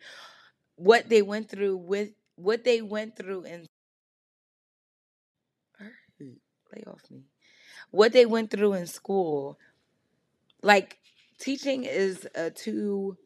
what 0.76 1.10
they 1.10 1.22
went 1.22 1.50
through 1.50 1.78
with 1.78 2.12
what 2.36 2.64
they 2.64 2.82
went 2.82 3.16
through 3.18 3.44
in 3.44 3.68
lay 6.76 6.84
off 6.86 7.02
me. 7.10 7.24
What 7.92 8.14
they 8.14 8.26
went 8.26 8.52
through 8.52 8.74
in 8.74 8.88
school. 8.88 9.58
Like 10.62 11.00
teaching 11.40 11.84
is 11.84 12.28
a 12.36 12.50
two 12.50 13.18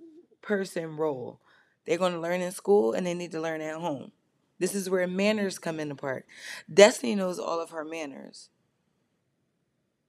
person 0.42 0.98
role. 0.98 1.40
They're 1.86 1.98
going 1.98 2.14
to 2.14 2.20
learn 2.20 2.42
in 2.42 2.52
school 2.52 2.94
and 2.94 3.06
they 3.06 3.14
need 3.14 3.32
to 3.32 3.42
learn 3.42 3.62
at 3.62 3.76
home. 3.76 4.12
This 4.60 4.76
is 4.76 4.90
where 4.90 5.08
manners 5.08 5.58
come 5.58 5.80
into 5.80 5.96
part. 5.96 6.26
Destiny 6.72 7.16
knows 7.16 7.40
all 7.40 7.60
of 7.60 7.72
her 7.72 7.84
manners. 7.84 8.50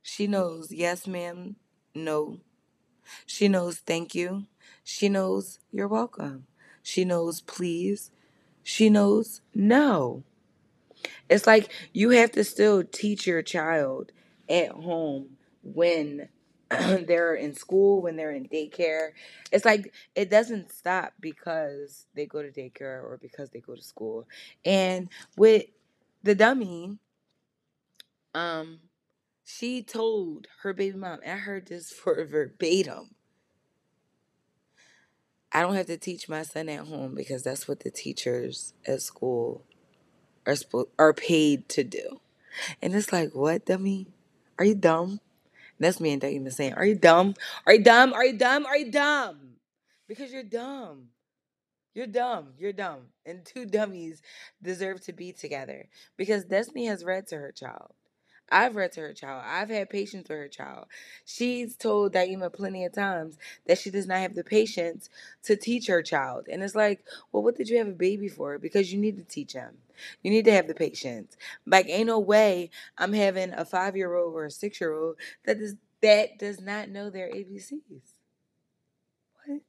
She 0.03 0.27
knows 0.27 0.73
yes, 0.73 1.07
ma'am, 1.07 1.57
no. 1.95 2.41
She 3.27 3.49
knows 3.49 3.79
thank 3.79 4.15
you. 4.15 4.47
She 4.85 5.09
knows 5.09 5.59
you're 5.71 5.89
welcome. 5.89 6.47
She 6.83 7.05
knows 7.05 7.41
please. 7.41 8.11
She 8.63 8.91
knows 8.91 9.41
no. 9.55 10.25
It's 11.29 11.47
like 11.47 11.71
you 11.93 12.11
have 12.11 12.33
to 12.33 12.45
still 12.45 12.85
teach 12.85 13.27
your 13.27 13.43
child 13.43 14.13
at 14.49 14.71
home 14.71 15.37
when 15.63 16.29
they're 16.71 17.35
in 17.35 17.55
school, 17.55 18.03
when 18.03 18.17
they're 18.17 18.33
in 18.33 18.49
daycare. 18.49 19.11
It's 19.51 19.65
like 19.65 19.93
it 20.15 20.31
doesn't 20.31 20.73
stop 20.73 21.13
because 21.21 22.07
they 22.15 22.27
go 22.27 22.43
to 22.43 22.51
daycare 22.51 23.03
or 23.03 23.19
because 23.21 23.51
they 23.51 23.61
go 23.61 23.75
to 23.75 23.83
school. 23.83 24.27
And 24.65 25.09
with 25.37 25.67
the 26.23 26.35
dummy, 26.35 26.99
um, 28.35 28.81
she 29.45 29.83
told 29.83 30.47
her 30.63 30.73
baby 30.73 30.97
mom, 30.97 31.21
I 31.27 31.31
heard 31.31 31.67
this 31.67 31.91
for 31.93 32.25
verbatim. 32.25 33.15
I 35.53 35.61
don't 35.61 35.75
have 35.75 35.87
to 35.87 35.99
teach 35.99 36.29
my 36.29 36.43
son 36.43 36.69
at 36.71 36.87
home 36.87 37.15
because 37.15 37.43
that's 37.43 37.69
what 37.69 37.81
the 37.81 37.91
teachers 37.91 38.73
at 38.87 39.03
school 39.03 39.65
are 40.47 40.55
spo- 40.55 40.89
are 40.99 41.13
paid 41.13 41.69
to 41.71 41.85
do. 41.85 42.21
And 42.81 42.95
it's 42.95 43.13
like, 43.13 43.35
what, 43.35 43.67
dummy? 43.67 44.07
Are 44.59 44.65
you 44.65 44.75
dumb? 44.75 45.21
And 45.83 45.89
that's 45.89 46.01
me 46.01 46.13
and 46.13 46.23
Dougie 46.23 46.53
saying, 46.53 46.75
Are 46.75 46.85
you 46.85 46.95
dumb? 46.95 47.35
Are 47.67 47.75
you 47.75 47.83
dumb? 47.83 48.13
Are 48.13 48.25
you 48.25 48.39
dumb? 48.39 48.67
Are 48.67 48.77
you 48.77 48.91
dumb? 48.91 49.57
Because 50.07 50.33
you're 50.33 50.43
dumb. 50.43 51.09
You're 51.95 52.07
dumb. 52.07 52.55
You're 52.59 52.73
dumb. 52.73 53.09
And 53.27 53.45
two 53.45 53.67
dummies 53.67 54.23
deserve 54.63 55.01
to 55.03 55.13
be 55.13 55.33
together. 55.33 55.89
Because 56.17 56.45
Destiny 56.45 56.87
has 56.87 57.05
read 57.05 57.27
to 57.29 57.37
her 57.37 57.53
child. 57.53 57.95
I've 58.53 58.77
read 58.77 58.93
to 58.95 59.03
her 59.03 59.15
child. 59.15 59.45
I've 59.47 59.71
had 59.71 59.91
patience 59.91 60.29
with 60.31 60.39
her 60.39 60.49
child. 60.49 60.87
She's 61.27 61.77
told 61.77 62.15
Daima 62.15 62.53
plenty 62.53 62.85
of 62.87 62.95
times 62.95 63.39
that 63.67 63.79
she 63.79 63.91
does 63.91 64.07
not 64.09 64.19
have 64.21 64.37
the 64.37 64.45
patience 64.45 65.11
to 65.45 65.57
teach 65.57 65.89
her 65.89 66.03
child. 66.03 66.49
And 66.53 66.63
it's 66.63 66.77
like, 66.77 67.05
well, 67.33 67.43
what 67.45 67.57
did 67.57 67.71
you 67.71 67.79
have 67.79 67.89
a 67.89 67.93
baby 67.93 68.29
for? 68.29 68.59
Because 68.59 68.93
you 68.93 69.01
need 69.01 69.19
to 69.19 69.25
teach 69.25 69.55
him. 69.55 69.79
You 70.23 70.33
need 70.33 70.47
to 70.47 70.53
have 70.53 70.69
the 70.69 70.75
patience. 70.75 71.37
Like, 71.67 71.89
ain't 71.91 72.09
no 72.09 72.21
way 72.21 72.71
I'm 72.99 73.15
having 73.15 73.53
a 73.55 73.65
five 73.67 73.97
year 73.97 74.15
old 74.17 74.35
or 74.35 74.47
a 74.47 74.53
six 74.53 74.81
year 74.81 74.95
old 74.95 75.17
that 75.47 75.59
does 75.61 75.77
that 76.03 76.39
does 76.39 76.61
not 76.61 76.91
know 76.91 77.11
their 77.11 77.29
ABCs. 77.29 78.03
What? 79.47 79.63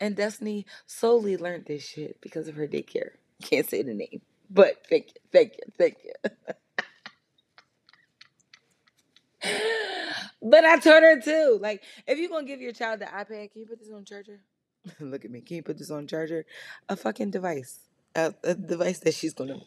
And 0.00 0.16
Destiny 0.16 0.66
solely 0.86 1.36
learned 1.36 1.66
this 1.66 1.84
shit 1.84 2.20
because 2.20 2.48
of 2.48 2.56
her 2.56 2.68
daycare. 2.68 3.12
Can't 3.42 3.68
say 3.68 3.82
the 3.82 3.94
name. 3.94 4.22
But 4.50 4.84
thank 4.90 5.08
you, 5.08 5.20
thank 5.32 5.54
you, 5.58 5.72
thank 5.78 5.96
you. 6.04 6.12
but 10.42 10.64
I 10.64 10.78
told 10.78 11.02
her 11.02 11.20
too. 11.20 11.58
Like, 11.60 11.82
if 12.06 12.18
you're 12.18 12.28
gonna 12.28 12.46
give 12.46 12.60
your 12.60 12.72
child 12.72 13.00
the 13.00 13.06
iPad, 13.06 13.52
can 13.52 13.60
you 13.60 13.66
put 13.66 13.78
this 13.78 13.90
on 13.94 14.04
charger? 14.04 14.40
Look 15.00 15.24
at 15.24 15.30
me. 15.30 15.40
Can 15.40 15.56
you 15.56 15.62
put 15.62 15.78
this 15.78 15.90
on 15.90 16.06
charger? 16.06 16.44
A 16.88 16.96
fucking 16.96 17.30
device. 17.30 17.80
A, 18.14 18.34
a 18.42 18.54
device 18.54 18.98
that 19.00 19.14
she's 19.14 19.34
gonna 19.34 19.60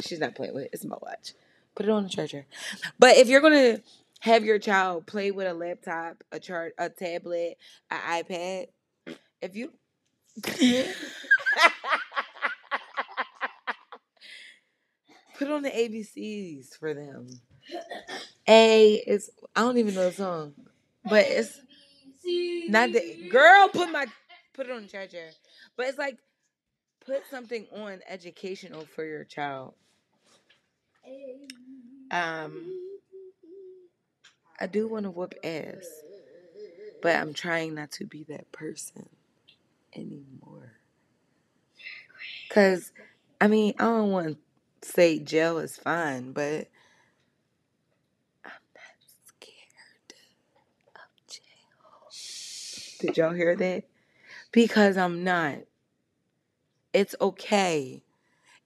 she's 0.00 0.18
not 0.18 0.34
playing 0.34 0.54
with. 0.54 0.68
It's 0.72 0.84
my 0.84 0.96
watch. 1.00 1.34
Put 1.74 1.86
it 1.86 1.92
on 1.92 2.04
the 2.04 2.08
charger. 2.08 2.46
But 2.98 3.16
if 3.16 3.28
you're 3.28 3.40
gonna 3.40 3.80
have 4.20 4.44
your 4.44 4.58
child 4.58 5.06
play 5.06 5.30
with 5.30 5.46
a 5.46 5.54
laptop, 5.54 6.22
a 6.30 6.38
chart, 6.38 6.74
a 6.78 6.88
tablet, 6.88 7.58
an 7.90 8.22
iPad, 8.22 8.68
if 9.40 9.56
you 9.56 9.72
put 15.38 15.50
on 15.50 15.62
the 15.62 15.70
ABCs 15.70 16.78
for 16.78 16.94
them. 16.94 17.28
A 18.48 18.94
is 19.06 19.30
I 19.54 19.60
don't 19.60 19.78
even 19.78 19.94
know 19.94 20.06
the 20.06 20.12
song, 20.12 20.54
but 21.04 21.24
it's 21.26 21.60
not 22.68 22.92
the 22.92 23.28
girl. 23.30 23.68
Put 23.68 23.90
my 23.90 24.06
put 24.52 24.66
it 24.66 24.72
on 24.72 24.82
the 24.82 24.88
charger, 24.88 25.30
but 25.76 25.86
it's 25.86 25.98
like 25.98 26.18
put 27.06 27.22
something 27.30 27.66
on 27.74 28.00
educational 28.08 28.86
for 28.86 29.04
your 29.04 29.24
child. 29.24 29.74
Um, 32.10 32.70
I 34.60 34.66
do 34.66 34.86
want 34.88 35.04
to 35.04 35.10
whoop 35.10 35.34
ass, 35.42 35.86
but 37.00 37.16
I'm 37.16 37.34
trying 37.34 37.74
not 37.74 37.90
to 37.92 38.04
be 38.04 38.24
that 38.24 38.50
person 38.52 39.08
anymore. 39.94 40.72
Cause 42.50 42.92
I 43.40 43.46
mean 43.48 43.74
I 43.78 43.84
don't 43.84 44.10
want 44.10 44.38
to 44.82 44.88
say 44.88 45.18
jail 45.18 45.58
is 45.58 45.76
fine, 45.76 46.32
but 46.32 46.68
Did 53.02 53.16
y'all 53.16 53.32
hear 53.32 53.56
that? 53.56 53.82
Because 54.52 54.96
I'm 54.96 55.24
not. 55.24 55.58
It's 56.92 57.16
okay. 57.20 58.04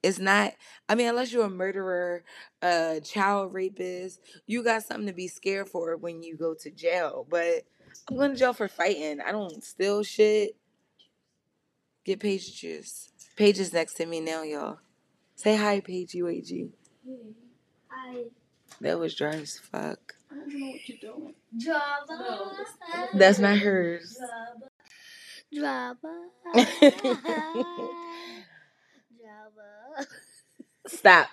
It's 0.03 0.19
not, 0.19 0.53
I 0.91 0.95
mean, 0.95 1.09
unless 1.09 1.33
you're 1.33 1.47
a 1.47 1.51
murderer, 1.51 2.23
a 2.61 3.01
child 3.03 3.55
rapist, 3.55 4.21
you 4.47 4.63
got 4.63 4.83
something 4.83 5.07
to 5.07 5.15
be 5.15 5.27
scared 5.27 5.71
for 5.71 5.97
when 5.97 6.23
you 6.23 6.37
go 6.37 6.53
to 6.53 6.71
jail. 6.71 7.27
But 7.31 7.63
I'm 8.11 8.17
going 8.17 8.33
to 8.33 8.39
jail 8.39 8.53
for 8.53 8.69
fighting. 8.69 9.23
I 9.23 9.33
don't 9.33 9.65
steal 9.65 10.03
shit. 10.03 10.55
Get 12.05 12.21
Paige 12.21 12.61
juice. 12.61 13.11
Paige 13.37 13.59
is 13.59 13.73
next 13.73 13.95
to 13.95 14.05
me 14.05 14.21
now, 14.21 14.43
y'all. 14.43 14.81
Say 15.35 15.57
hi, 15.57 15.81
Paige 15.81 16.13
UAG. 16.13 16.69
Hi. 17.89 18.25
That 18.83 18.99
was 18.99 19.15
dry 19.15 19.37
as 19.37 19.59
fuck. 19.59 20.15
I 20.31 20.35
don't 20.35 20.61
know 20.61 20.67
what 20.73 20.87
you're 20.87 20.99
doing. 21.01 21.35
Java. 21.57 22.51
That's 23.15 23.39
not 23.39 23.59
hers. 23.59 24.19
Drama. 25.53 26.29
Drama. 26.55 27.77
Stop. 30.87 31.29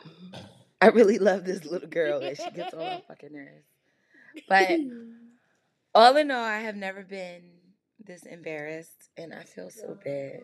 I 0.81 0.87
really 0.87 1.19
love 1.19 1.45
this 1.45 1.65
little 1.65 1.87
girl 1.87 2.21
and 2.21 2.37
she 2.37 2.49
gets 2.51 2.73
on 2.73 2.79
my 2.79 3.01
fucking 3.07 3.31
nerves. 3.31 3.65
But 4.49 4.79
all 5.95 6.17
in 6.17 6.31
all, 6.31 6.43
I 6.43 6.59
have 6.59 6.75
never 6.75 7.03
been 7.03 7.43
this 8.03 8.23
embarrassed 8.23 9.09
and 9.17 9.33
I 9.33 9.43
feel 9.43 9.69
so 9.69 9.97
bad 10.03 10.41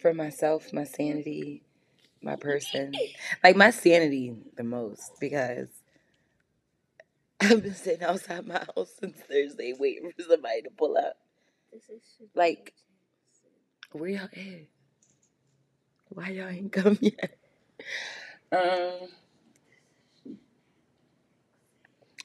for 0.00 0.14
myself, 0.14 0.72
my 0.72 0.84
sanity, 0.84 1.62
my 2.22 2.36
person. 2.36 2.92
Like 3.44 3.56
my 3.56 3.70
sanity 3.70 4.34
the 4.56 4.64
most 4.64 5.12
because 5.20 5.68
I've 7.42 7.62
been 7.62 7.74
sitting 7.74 8.04
outside 8.04 8.46
my 8.46 8.64
house 8.76 8.92
since 9.00 9.18
Thursday 9.30 9.74
waiting 9.78 10.12
for 10.16 10.24
somebody 10.24 10.62
to 10.62 10.70
pull 10.70 10.98
up. 10.98 11.16
Like, 12.34 12.74
where 13.92 14.10
y'all 14.10 14.24
at? 14.32 14.66
Why 16.10 16.30
y'all 16.30 16.48
ain't 16.48 16.72
come 16.72 16.98
yet? 17.02 17.38
Um, 18.52 19.08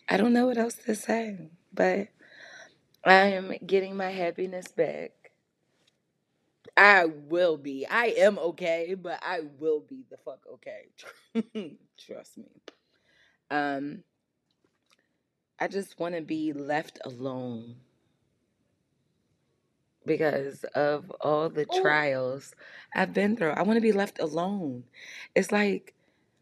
I 0.09 0.17
don't 0.17 0.33
know 0.33 0.47
what 0.47 0.57
else 0.57 0.75
to 0.85 0.95
say, 0.95 1.49
but 1.73 2.09
I 3.05 3.13
am 3.27 3.53
getting 3.65 3.97
my 3.97 4.11
happiness 4.11 4.67
back. 4.69 5.11
I 6.77 7.05
will 7.05 7.57
be. 7.57 7.85
I 7.87 8.07
am 8.17 8.39
okay, 8.39 8.95
but 8.95 9.19
I 9.23 9.41
will 9.59 9.81
be 9.81 10.05
the 10.09 10.17
fuck 10.17 10.41
okay. 10.55 11.77
Trust 11.99 12.37
me. 12.37 12.45
Um, 13.51 14.03
I 15.59 15.67
just 15.67 15.99
want 15.99 16.15
to 16.15 16.21
be 16.21 16.51
left 16.53 16.99
alone 17.05 17.75
because 20.05 20.63
of 20.75 21.09
all 21.21 21.49
the 21.49 21.65
oh. 21.69 21.81
trials 21.81 22.53
I've 22.93 23.13
been 23.13 23.35
through. 23.35 23.51
I 23.51 23.63
want 23.63 23.77
to 23.77 23.81
be 23.81 23.91
left 23.91 24.19
alone. 24.19 24.83
It's 25.33 25.51
like, 25.51 25.93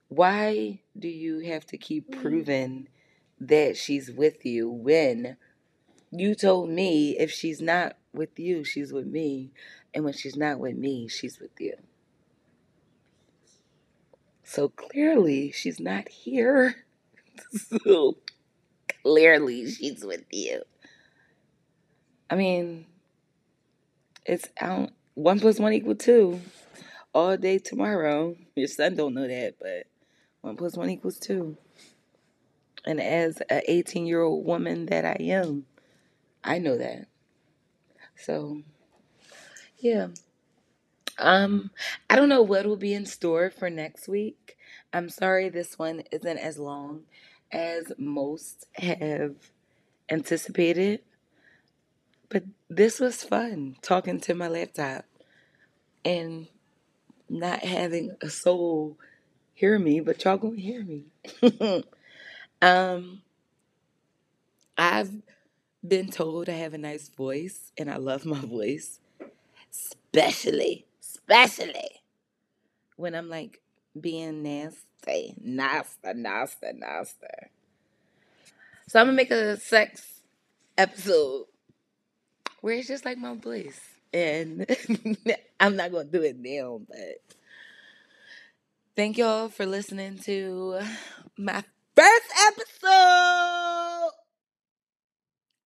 why 0.10 0.80
do 0.98 1.08
you 1.08 1.40
have 1.40 1.66
to 1.68 1.78
keep 1.78 2.10
mm. 2.10 2.22
proving 2.22 2.88
that 3.40 3.78
she's 3.78 4.12
with 4.12 4.46
you 4.46 4.70
when 4.70 5.38
you 6.12 6.36
told 6.36 6.70
me 6.70 7.18
if 7.18 7.32
she's 7.32 7.62
not 7.62 7.98
with 8.14 8.40
you, 8.40 8.64
she's 8.64 8.94
with 8.94 9.08
me, 9.08 9.52
and 9.94 10.04
when 10.04 10.14
she's 10.14 10.36
not 10.36 10.60
with 10.60 10.76
me, 10.76 11.08
she's 11.08 11.40
with 11.40 11.60
you? 11.60 11.76
So 14.44 14.70
clearly, 14.70 15.52
she's 15.52 15.80
not 15.80 16.10
here. 16.10 16.86
so 17.84 18.18
clearly, 19.04 19.70
she's 19.70 20.04
with 20.04 20.24
you. 20.32 20.64
I 22.30 22.36
mean, 22.36 22.86
it's 24.26 24.48
out. 24.60 24.92
One 25.14 25.40
plus 25.40 25.60
one 25.60 25.74
equal 25.74 25.96
two. 25.96 26.42
All 27.14 27.38
day 27.38 27.60
tomorrow. 27.60 28.36
Your 28.56 28.68
son 28.68 28.96
don't 28.96 29.14
know 29.14 29.28
that, 29.28 29.56
but 29.60 29.86
one 30.42 30.56
plus 30.56 30.76
one 30.76 30.90
equals 30.90 31.20
two. 31.20 31.58
And 32.86 33.00
as 33.00 33.42
an 33.50 33.62
18 33.68 34.06
year 34.06 34.22
old 34.22 34.46
woman 34.46 34.88
that 34.88 35.06
I 35.06 35.18
am, 35.24 35.66
I 36.44 36.58
know 36.58 36.78
that. 36.78 37.08
So, 38.16 38.62
yeah. 39.78 40.08
Um, 41.20 41.70
I 42.10 42.16
don't 42.16 42.30
know 42.30 42.42
what 42.42 42.66
will 42.66 42.78
be 42.78 42.94
in 42.94 43.06
store 43.06 43.52
for 43.52 43.70
next 43.70 44.08
week. 44.08 44.58
I'm 44.92 45.10
sorry 45.10 45.50
this 45.50 45.78
one 45.78 46.04
isn't 46.12 46.38
as 46.38 46.58
long 46.58 47.04
as 47.54 47.92
most 47.98 48.66
have 48.74 49.36
anticipated. 50.10 51.02
But 52.30 52.44
this 52.70 53.00
was 53.00 53.24
fun 53.24 53.78
talking 53.82 54.20
to 54.22 54.34
my 54.34 54.48
laptop 54.48 55.06
and 56.04 56.48
not 57.30 57.60
having 57.60 58.16
a 58.22 58.30
soul 58.30 58.98
hear 59.54 59.78
me, 59.78 60.00
but 60.00 60.24
y'all 60.24 60.38
gonna 60.38 60.60
hear 60.60 60.84
me. 60.84 61.06
um, 62.62 63.22
I've 64.78 65.12
been 65.88 66.10
told 66.10 66.50
I 66.50 66.54
have 66.54 66.74
a 66.74 66.80
nice 66.80 67.10
voice 67.10 67.72
and 67.78 67.90
I 67.90 67.98
love 67.98 68.26
my 68.26 68.40
voice, 68.40 69.00
especially, 69.72 70.86
especially 71.02 72.02
when 72.96 73.16
I'm 73.16 73.30
like 73.30 73.62
being 74.00 74.42
nasty, 74.44 74.82
nasty, 75.42 76.14
nasty, 76.14 76.68
nasty. 76.74 77.28
So 78.88 79.00
I'm 79.00 79.08
gonna 79.08 79.16
make 79.16 79.32
a 79.32 79.58
sex 79.58 80.22
episode 80.78 81.46
where 82.62 82.76
it's 82.76 82.88
just 82.88 83.06
like 83.06 83.18
my 83.18 83.36
voice. 83.36 83.80
And 84.14 84.66
I'm 85.60 85.76
not 85.76 85.92
to 85.92 86.04
do 86.04 86.22
it 86.22 86.38
now, 86.38 86.82
but 86.88 87.36
thank 88.96 89.18
y'all 89.18 89.50
for 89.50 89.66
listening 89.66 90.20
to 90.20 90.80
my 91.38 91.64
first 91.96 92.26
episode. 92.48 92.90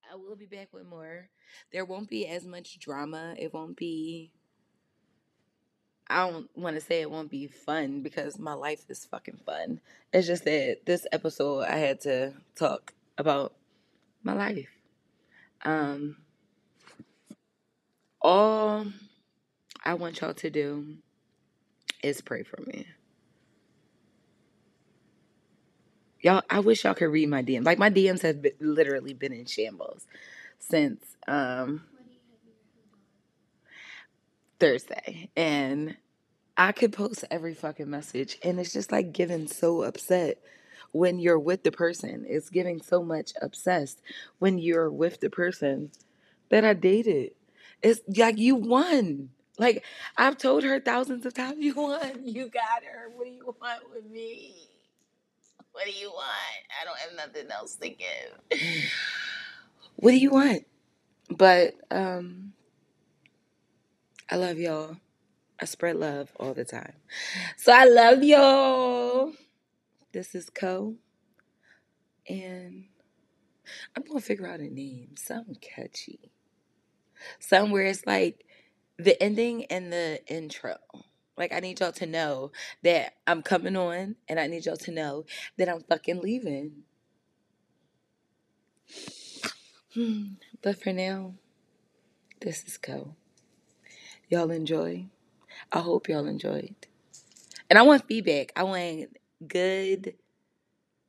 I 0.09 0.15
will 0.15 0.35
be 0.37 0.45
back 0.45 0.69
with 0.71 0.87
more. 0.87 1.29
There 1.73 1.85
won't 1.85 2.09
be 2.09 2.25
as 2.27 2.45
much 2.45 2.79
drama. 2.79 3.35
It 3.37 3.53
won't 3.53 3.75
be. 3.75 4.31
I 6.09 6.29
don't 6.29 6.49
want 6.55 6.75
to 6.75 6.81
say 6.81 7.01
it 7.01 7.11
won't 7.11 7.29
be 7.29 7.47
fun 7.47 8.01
because 8.01 8.39
my 8.39 8.53
life 8.53 8.85
is 8.89 9.05
fucking 9.05 9.39
fun. 9.45 9.81
It's 10.13 10.27
just 10.27 10.45
that 10.45 10.85
this 10.85 11.05
episode 11.11 11.63
I 11.63 11.77
had 11.77 12.01
to 12.01 12.33
talk 12.55 12.93
about 13.17 13.53
my 14.23 14.33
life. 14.33 14.69
Um, 15.63 16.17
all 18.21 18.85
I 19.83 19.95
want 19.95 20.21
y'all 20.21 20.33
to 20.33 20.49
do 20.49 20.95
is 22.03 22.21
pray 22.21 22.43
for 22.43 22.61
me. 22.61 22.87
Y'all, 26.21 26.41
I 26.49 26.59
wish 26.61 26.83
y'all 26.83 26.93
could 26.93 27.11
read 27.11 27.29
my 27.29 27.43
DMs. 27.43 27.65
Like 27.65 27.79
my 27.79 27.89
DMs 27.89 28.21
have 28.21 28.41
been, 28.41 28.53
literally 28.59 29.13
been 29.13 29.33
in 29.33 29.45
shambles 29.45 30.05
since 30.59 31.03
um, 31.27 31.83
Thursday, 34.59 35.29
and 35.35 35.97
I 36.57 36.71
could 36.71 36.93
post 36.93 37.25
every 37.29 37.53
fucking 37.53 37.89
message, 37.89 38.37
and 38.43 38.59
it's 38.59 38.73
just 38.73 38.91
like 38.91 39.13
getting 39.13 39.47
so 39.47 39.83
upset 39.83 40.39
when 40.91 41.19
you're 41.19 41.39
with 41.39 41.63
the 41.63 41.71
person. 41.71 42.25
It's 42.27 42.49
getting 42.49 42.81
so 42.81 43.03
much 43.03 43.33
obsessed 43.41 44.01
when 44.39 44.57
you're 44.57 44.89
with 44.89 45.19
the 45.19 45.29
person 45.29 45.91
that 46.49 46.65
I 46.65 46.73
dated. 46.73 47.31
It's 47.81 48.01
like 48.17 48.37
you 48.37 48.55
won. 48.55 49.29
Like 49.59 49.83
I've 50.17 50.37
told 50.37 50.63
her 50.63 50.79
thousands 50.79 51.25
of 51.25 51.33
times, 51.33 51.57
you 51.59 51.75
won. 51.75 52.21
You 52.23 52.49
got 52.49 52.83
her. 52.91 53.09
What 53.15 53.25
do 53.25 53.31
you 53.31 53.55
want 53.59 53.83
with 53.93 54.05
me? 54.09 54.55
What 55.71 55.85
do 55.85 55.91
you 55.91 56.09
want? 56.09 56.29
I 56.81 56.85
don't 56.85 56.97
have 56.97 57.27
nothing 57.27 57.51
else 57.51 57.75
to 57.75 57.89
give. 57.89 58.59
what 59.95 60.11
do 60.11 60.17
you 60.17 60.31
want? 60.31 60.65
But 61.29 61.75
um 61.91 62.53
I 64.29 64.35
love 64.35 64.57
y'all. 64.59 64.97
I 65.59 65.65
spread 65.65 65.95
love 65.95 66.31
all 66.37 66.53
the 66.53 66.65
time. 66.65 66.93
So 67.55 67.71
I 67.71 67.85
love 67.85 68.23
y'all. 68.23 69.31
This 70.11 70.35
is 70.35 70.49
Co. 70.49 70.95
And 72.27 72.85
I'm 73.95 74.03
gonna 74.03 74.19
figure 74.19 74.47
out 74.47 74.59
a 74.59 74.67
name. 74.67 75.15
Something 75.15 75.55
catchy. 75.55 76.31
Somewhere 77.39 77.85
it's 77.85 78.05
like 78.05 78.43
the 78.97 79.21
ending 79.23 79.65
and 79.65 79.93
the 79.93 80.19
intro. 80.27 80.75
Like 81.37 81.53
I 81.53 81.61
need 81.61 81.79
y'all 81.79 81.93
to 81.93 82.05
know 82.05 82.51
that 82.83 83.13
I'm 83.25 83.41
coming 83.43 83.77
on 83.77 84.17
and 84.27 84.39
I 84.39 84.47
need 84.47 84.65
y'all 84.65 84.75
to 84.77 84.91
know 84.91 85.25
that 85.57 85.69
I'm 85.69 85.83
fucking 85.83 86.19
leaving. 86.19 86.83
But 90.61 90.81
for 90.81 90.91
now, 90.91 91.35
this 92.41 92.63
is 92.65 92.77
Co. 92.77 93.15
Y'all 94.29 94.51
enjoy. 94.51 95.05
I 95.71 95.79
hope 95.79 96.09
y'all 96.09 96.27
enjoyed. 96.27 96.75
And 97.69 97.79
I 97.79 97.81
want 97.83 98.07
feedback. 98.07 98.51
I 98.55 98.63
want 98.63 99.17
good, 99.47 100.15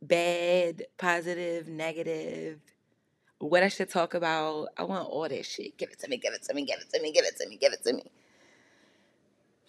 bad, 0.00 0.84
positive, 0.96 1.68
negative, 1.68 2.60
what 3.38 3.62
I 3.62 3.68
should 3.68 3.90
talk 3.90 4.14
about. 4.14 4.68
I 4.76 4.84
want 4.84 5.08
all 5.08 5.28
that 5.28 5.44
shit. 5.44 5.76
Give 5.76 5.90
it 5.90 5.98
to 6.00 6.08
me, 6.08 6.16
give 6.16 6.32
it 6.32 6.42
to 6.44 6.54
me, 6.54 6.64
give 6.64 6.78
it 6.80 6.90
to 6.92 7.02
me, 7.02 7.12
give 7.12 7.24
it 7.24 7.36
to 7.36 7.48
me, 7.48 7.56
give 7.56 7.72
it 7.72 7.84
to 7.84 7.92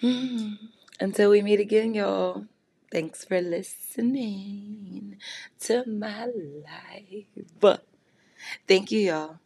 me. 0.02 0.58
Until 1.00 1.32
we 1.32 1.42
meet 1.42 1.60
again, 1.60 1.94
y'all. 1.94 2.46
Thanks 2.92 3.24
for 3.26 3.42
listening 3.42 5.18
to 5.62 5.86
my 5.88 6.26
life. 6.26 7.80
Thank 8.68 8.92
you, 8.92 9.00
y'all. 9.00 9.40